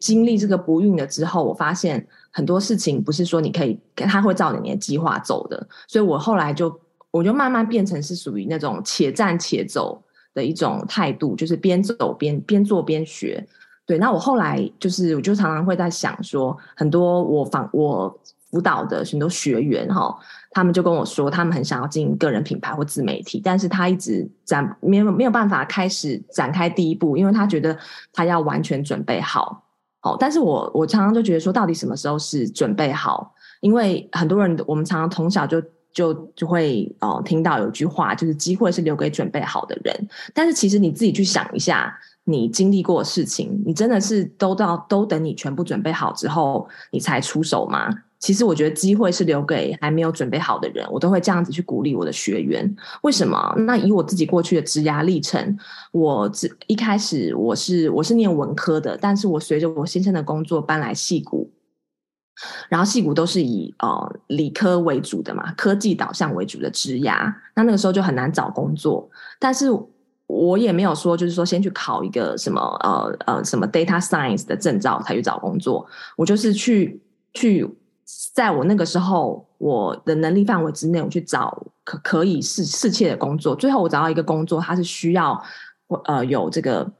[0.00, 2.06] 经历这个不孕了之后，我发现。
[2.36, 6.80] 很多事情不是说你可以，他会照你的计划走的，所以我后来就，
[7.12, 10.02] 我就慢慢变成是属于那种且战且走
[10.34, 13.46] 的一种态度，就是边走边边做边学。
[13.86, 18.12] 对，那我后来就是，我就常常会在想说，很多我访我
[18.50, 20.18] 辅导的很多学员哈，
[20.50, 27.78] 他们就跟我说，他们很想要经营个人品牌或自媒体，但是他一直展没有没有办法开始展开第一步，因为他觉得
[28.12, 29.63] 他要完全准备好。
[30.04, 33.34] 哦，但是我我常常就觉得说，到底什么时候是准备好？
[33.60, 35.62] 因为很多人，我们常常从小就
[35.92, 40.08] 就就会哦听到有句话，就是机会是留给准备好的人。
[40.34, 47.88] 但是其实你自己去想一下，你经历过的事情，你真的是都到都等你全部准备好之后，你才出手吗？
[48.24, 52.74] 其实我觉得机会是留给还没有准备好的人，我都会这样子去鼓励我的学员。
[53.02, 53.54] 为什么？
[53.66, 55.58] 那以我自己过去的职涯历程，
[55.92, 56.30] 我
[56.66, 61.50] 一开始我是我是念文科的，但是我随着我先生的工作搬来戏谷，
[62.70, 69.06] 然后戏谷都是以呃理科为主的嘛，科技导向为主的职涯，那那个时候就很难找工作。
[69.38, 69.66] 但是
[70.26, 76.98] 我也没有说就是说先去考一个什么呃呃什么 data science 的证照才去找工作，我就是去
[77.34, 77.68] 去。
[78.34, 83.54] 在我那个时候，我的能力范围之内，我去找可可以试试切的工作。
[83.54, 85.42] 最后，我找到一个工作，它是需要
[86.04, 86.90] 呃有这个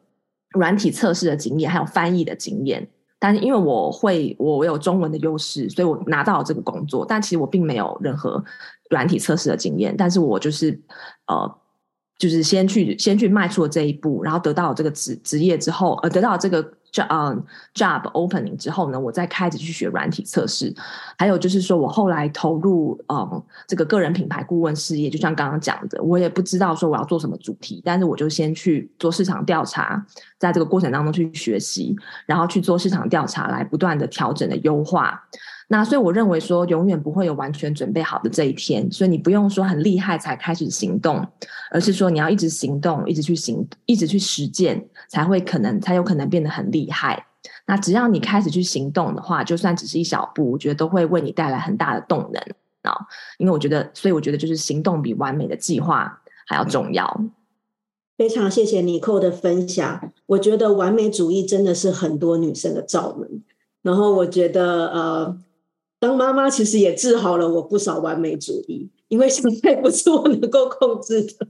[0.50, 2.88] 软体测试的经验，还有翻译的经验。
[3.18, 7.04] 但是因为我会，我有中文的优势，所以我拿到了这个工作。
[7.06, 8.42] 但其实我并没有任何
[8.90, 10.80] 软体测试的经验，但是我就是
[11.26, 11.58] 呃，
[12.18, 16.72] 就是先去先去迈出了这一步，然后得到了这个职职业之后，呃，得到了这个。
[16.94, 17.42] Job
[17.74, 20.72] job opening 之后呢，我再开始去学软体测试。
[21.18, 30.06] 还有就是说，我后来投入嗯这个个人品牌顾问事业，就像刚刚讲的，我也不知道说我要做什么主题，但是我就先去做市场调查，
[30.38, 35.20] 在这个过程当中去学习，然后去做市场调查，来不断的调整的优化。
[35.66, 41.26] 那所以我认为说，永远不会有完全准备好的这一天，所以你不用说很厉害才开始行动，
[41.70, 47.26] 而是说你要一直行动，一直去行，一直去实践，才会可能才有可能变得很厉害。
[47.66, 52.42] 那只要你开始去行动的话，就算只是一小步，我觉得都会为你带来很大的动能
[52.82, 52.94] 啊。
[53.38, 57.24] 因为我觉得，所以我觉得就是行动比完美的计划还要重要。
[58.18, 63.42] 非常谢谢 Nicole 的分享，我觉得完美主义真的是很多女生的罩门。
[63.80, 65.38] 然后我觉得呃。
[66.04, 71.46] 当妈妈其实也治好了我不少完美主义，因为现在不是我能够控制的。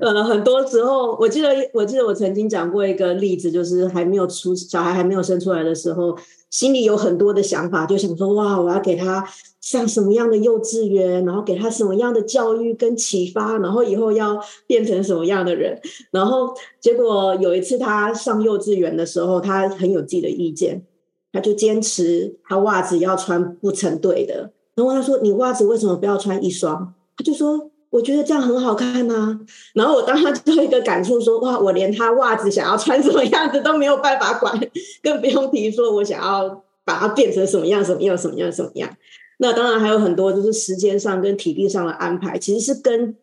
[0.00, 6.14] 呃，很多时候，我记得我记得我曾经讲过一个例子，就是还没有出小孩还没有生出来的时候，
[6.50, 9.26] 心里有很多的想法，就想说哇，我要给他
[9.62, 15.80] 上什么样的幼稚园，然后给他什么样的教育跟启发，然后以后要变成什么样的人。
[16.10, 20.84] 然后结果有一次他上幼稚园的时候，他很有自己的意见。
[21.32, 29.38] 他就坚持他袜子要穿不成对的，然后他说：“你袜子为什么不要穿一双？”他就说：“我觉得这样很好看呐。”
[29.74, 34.58] 然后我当他做一个感触说：“哇，我连他袜子想要穿什么样子都没有办法管，
[35.02, 38.90] 更不用提说我想要把它变成什么样、什么样、什么样、什么样。”
[39.38, 43.14] 那当然还有很多就是时间上跟体力上的安排，其实是跟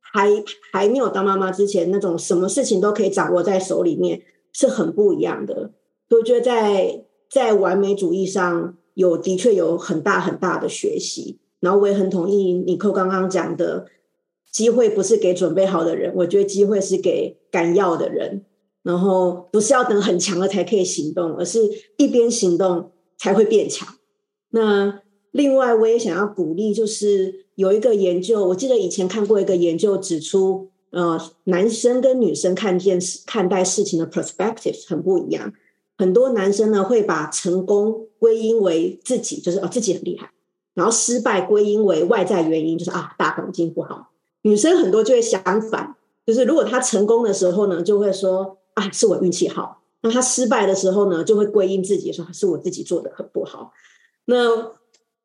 [0.00, 0.28] 还
[0.72, 4.22] 还没有当妈妈之前那种什么事情都可以掌握在手里面
[4.52, 5.72] 是很不一样的。
[6.08, 7.04] 我觉得在。
[7.30, 13.86] 在完美主义上有的确有很大很大的学习，然后我也很同意 Nico 刚刚讲的，
[14.50, 18.44] 机会不是给准备好的人，我觉得机会是给敢要的人。
[18.82, 21.60] 然后不是要等很强了才可以行动，而是
[21.98, 23.86] 一边行动才会变强。
[24.52, 25.02] 那
[25.32, 35.52] 另外，我也想要鼓励，就是有一个研究，我记得以前看过一个研究指出，呃，男生跟女生看见看待事情的 perspective 很不一样。
[36.00, 40.30] 很多男生呢会把成功归因为自己，就是哦自己很厉害，
[40.72, 44.08] 然后失败归因为外在原因，就是啊大环境不好。
[44.40, 45.94] 女生很多就会相反，
[46.26, 53.72] 就是如果她成功的时候呢，就会说啊是我运气好；那她失败的时候呢，就会归因自己说是我自己做的很不好。
[54.24, 54.56] 那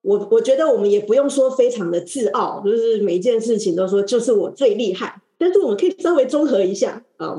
[0.02, 5.22] 我我觉得我们也不用说非常的自傲，就是每一件事情都说就是我最厉害。
[5.38, 7.38] 但是我们可以稍微综合一下啊，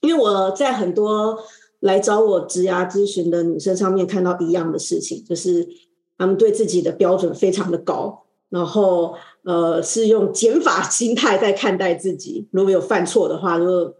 [0.00, 1.38] 因为我在很多
[1.80, 5.68] 来找我职涯咨询的女生上面看到一样的事情，就是
[6.18, 9.14] 她们对自己的标准非常的高，然后
[9.44, 13.94] 呃是用减法心态在看待自己，如果有犯错的话，就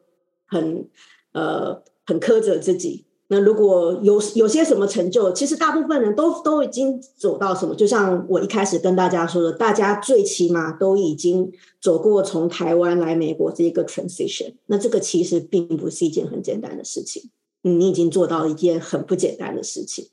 [0.46, 0.88] 很
[1.32, 3.04] 呃很苛责自己。
[3.28, 11.50] 那如果有有些什么成就，其实大部分人都都已经走到什么，就像我一开始跟大家说的，大家最起码都已经
[11.82, 14.54] 走过从台湾来美国这个 transition。
[14.66, 17.28] 那这个其实并不是一件很简单的事情，
[17.70, 20.08] 你已经做到一件很不简单的事情。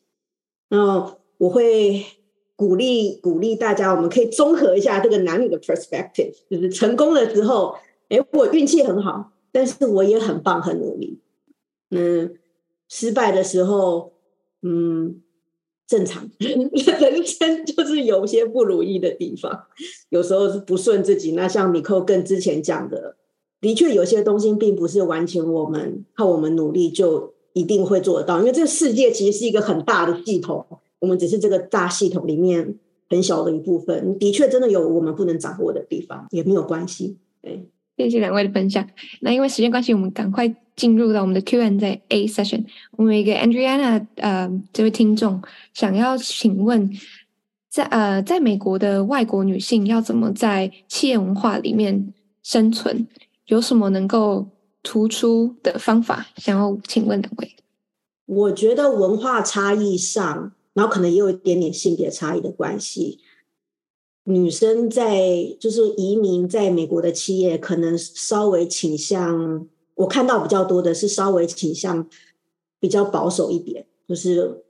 [0.69, 2.05] 那我会
[2.55, 7.75] 鼓励鼓励大家，我们可以综合一下这个男女的 perspective，就是成功了之后，
[8.09, 11.19] 哎，我运气很好，但是我也很棒，很努力，
[11.91, 12.37] 嗯。
[12.89, 14.13] 失败的时候，
[14.61, 15.19] 嗯，
[15.87, 16.69] 正常， 人
[17.25, 19.63] 生就是有些不如意的地方，
[20.09, 21.31] 有时候是不顺自己。
[21.31, 23.15] 那像米寇跟之前讲的，
[23.59, 30.65] 的确有些东西并不是完全我们靠我们努力就一定会做得到，因为这个世界其实是一个很大的系统，
[30.99, 32.75] 我们只是这个大系统里面
[33.09, 34.17] 很小的一部分。
[34.19, 37.17] 的确，真的有我们不能掌握的地方，也没有关系。
[37.41, 37.69] 对。
[37.95, 38.83] 谢谢两位的分享。
[39.21, 42.65] 那因为时间关系，我们赶快进入到我们的 Q&A session。
[42.97, 45.39] 我们一个 Andriana 呃，这位听众
[45.75, 46.89] 想要请问，
[47.69, 53.05] 在呃，在美国的外国女性要怎么在企业文化里面生存？
[53.45, 54.47] 有什么能够
[54.83, 56.27] 突出的方法？
[56.35, 57.55] 想要请问两位。
[58.25, 63.19] 我觉得文化差异上，然后可能也有一点点性别差异的关系。
[64.25, 72.07] 女生在就是移民在美国的企业，可能稍微倾向，我看到比较多的是稍微倾向
[72.79, 74.63] 比较保守一点，就是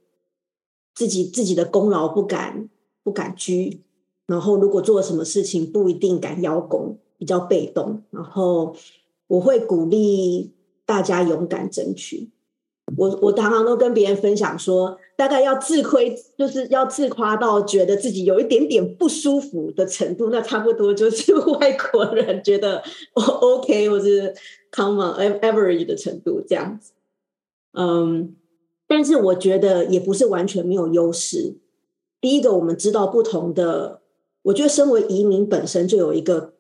[0.96, 2.68] 自己自己的功劳不敢
[3.04, 3.84] 不敢居，
[4.26, 8.02] 然后如果做什么事情不一定敢邀功，比较被动。
[8.10, 8.76] 然后
[9.34, 10.52] 我会鼓励
[10.86, 12.30] 大家勇敢争取。
[12.98, 22.84] 我我常常都跟别人分享说，大概要自亏，就是要自夸到觉得自己有一点点不舒服的程度，那差不多就是 外国人觉得
[23.16, 24.36] 我 OK 或是
[24.72, 26.92] common average 的程度这样子。
[27.72, 28.36] 嗯，
[28.86, 31.56] 但是我觉得也不是完全没有优势。
[32.22, 34.02] 第一个，我们知道不同的，
[34.44, 36.54] 我觉得身为移民本身就有一个。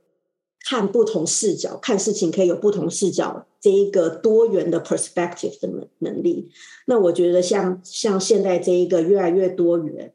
[0.64, 6.50] 看不同视角，看事情可以有不同视角，这一个多元的 perspective 的能能力。
[6.88, 10.14] 那我觉得像像现在这一个越来越多元，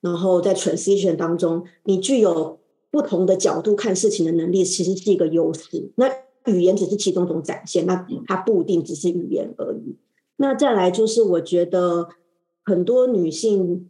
[0.00, 2.58] 然后在 transition 当中，你具有
[2.90, 5.92] 不同的角度看事情的能力，其实是一个优势。
[5.94, 6.10] 那
[6.46, 9.96] 语言只是其中一种展现，那它不一定只是语言而已。
[10.36, 12.08] 那再来就是，我觉得
[12.64, 13.88] 很多女性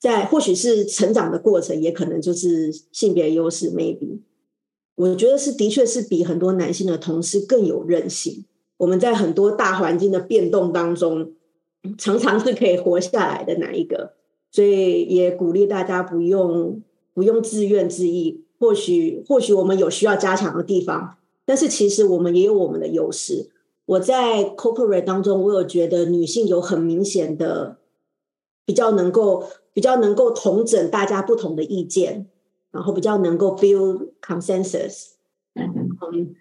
[0.00, 4.18] 在或许是成长的过程，也可能就是性别优势，maybe。
[5.00, 8.44] 我觉得是，的确是比很多男性的同事更有韧性。
[8.76, 11.32] 我们在很多大环境的变动当中，
[11.96, 14.12] 常常是可以活下来的那一个。
[14.52, 16.82] 所以也鼓励大家不用
[17.14, 18.36] 不用自怨自艾。
[18.58, 23.48] 或许或许我们有需要加强的地方，但是其实我们也有我们的优势。
[23.86, 27.78] 我在 corporate 当中，我有觉得女性有很明显的
[28.66, 32.26] 比较能够比较能够统整大家不同的意见。
[32.72, 35.10] 然后比较能够 build consensus，
[35.54, 36.36] 嗯，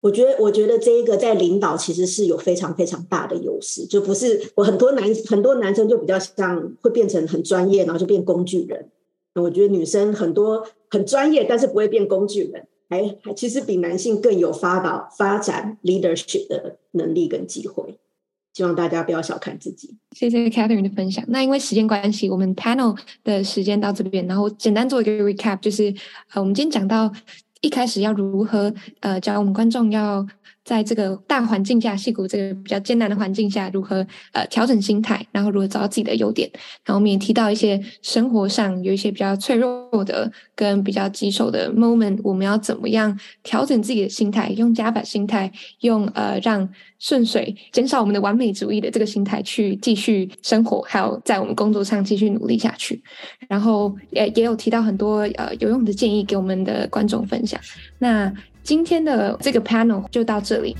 [0.00, 8.90] 我觉得我觉得这一个在领导其实是有非常非常大的优势，就不是我很多男很多男生就比较像会变成很专业，然后就变工具人。
[9.34, 17.98] 我觉得女生很多很专业，但是不会变工具人，还还其实比男性更有发导发展 leadership 的能力跟机会。
[18.58, 19.96] 希望大家不要小看自己。
[20.10, 21.24] 谢谢 Catherine 的分享。
[21.28, 25.94] 那因为时间关系，我们 panel 的时间到这边，然后简单做一个 recap，就是
[26.32, 27.08] 呃，我们今天讲到
[27.60, 30.26] 一开始要如何呃教我们观众要
[30.68, 36.46] 在这个大环境下，矽谷这个比较艰难的环境下，如何呃调整心态，然后如何找到自己的优点。
[36.84, 45.50] 然后我们也提到一些生活上有一些比较脆弱的跟比较棘手的 moment，我们要怎么样调整自己的心态，用加法心态，
[45.80, 53.02] 用呃让顺水减少我们的完美主义的这个心态去继续生活，还有在我们工作上继续努力下去。
[53.48, 57.58] 然后也也有提到很多呃有用的建议给我们的观众分享。
[57.98, 58.30] 那
[58.68, 60.76] 今天的这个 panel 就到这里。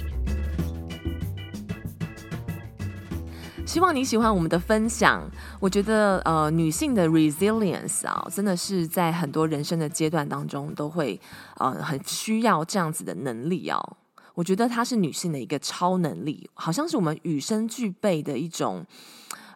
[3.65, 5.27] 希望你喜欢我们的分享。
[5.59, 11.19] 我觉得呃，女性的 resilience 啊，真的是在很多人生的阶段当中都会
[11.57, 13.97] 呃很需要这样子的能力哦。
[14.35, 18.85] 我觉得它是女性的一个超能力，好像是我们与生俱备的一种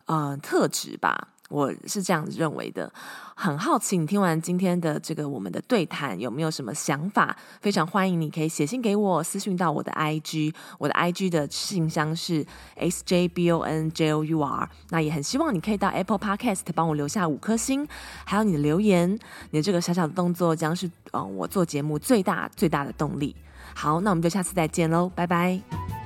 [0.06, 1.31] 呃特质吧。
[1.52, 2.90] 我是这样子认为的，
[3.36, 7.36] 很好奇你听完今天的这个我们的对谈有没有什么想法？
[7.60, 12.42] 非常欢迎你可以写信给我，私信到我的 IG，我的 IG 的信箱是
[12.78, 14.66] sjbonjour。
[14.88, 17.86] 那也很希望你可以到 Apple Podcast 帮我留下五颗星，
[18.24, 19.12] 还有你的留言，
[19.50, 23.36] 你的这个小小的动作将是嗯我做节目最大最大的动力。
[23.74, 26.01] 好，那我们就下次再见喽，拜拜。